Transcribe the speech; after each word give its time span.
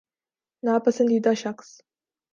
نا 0.63 0.73
پسندیدہ 0.85 1.33
شخص 1.33 1.69